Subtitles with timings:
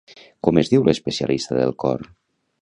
[0.47, 2.09] Com es diu l'especialista del cor?